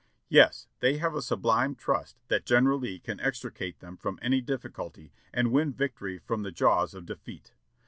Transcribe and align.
"Yes! 0.29 0.67
they 0.79 0.97
have 0.97 1.13
a 1.13 1.21
sublime 1.21 1.75
trust 1.75 2.17
that 2.27 2.43
General 2.43 2.79
Lee 2.79 2.97
can 2.97 3.19
extricate 3.19 3.81
them 3.81 3.97
from 3.97 4.17
any 4.19 4.41
difficulty 4.41 5.11
and 5.31 5.51
win 5.51 5.71
victory 5.71 6.17
from 6.17 6.41
the 6.41 6.51
jaws 6.51 6.95
of 6.95 7.05
defeat. 7.05 7.53